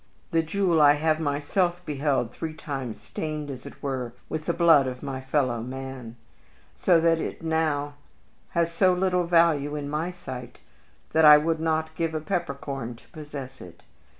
The 0.31 0.41
jewel 0.41 0.81
I 0.81 0.93
have 0.93 1.19
myself 1.19 1.85
beheld 1.85 2.31
three 2.31 2.55
times 2.55 2.99
stained, 2.99 3.51
as 3.51 3.67
it 3.67 3.83
were, 3.83 4.13
with 4.29 4.45
the 4.47 4.51
blood 4.53 4.87
of 4.87 5.03
my 5.03 5.21
fellow 5.21 5.61
man, 5.61 6.15
so 6.73 6.99
that 6.99 7.19
it 7.19 7.43
now 7.43 7.93
has 8.57 8.71
so 8.71 8.93
little 8.95 9.27
value 9.27 9.75
in 9.75 9.87
my 9.91 10.09
sight 10.09 10.57
that 11.11 11.23
I 11.23 11.37
would 11.37 11.59
not 11.59 11.93
give 11.93 12.15
a 12.15 12.19
peppercorn 12.19 12.95
to 12.95 13.07
possess 13.09 13.61
it. 13.61 13.83